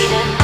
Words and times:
freedom. 0.00 0.39